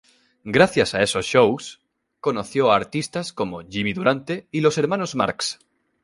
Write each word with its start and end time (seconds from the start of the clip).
Gracias 0.45 0.95
a 0.95 1.03
esos 1.03 1.27
shows 1.27 1.79
conoció 2.19 2.71
a 2.71 2.75
artistas 2.75 3.31
como 3.33 3.61
Jimmy 3.69 3.93
Durante 3.93 4.47
y 4.49 4.61
los 4.61 4.79
Hermanos 4.79 5.13
Marx. 5.13 5.59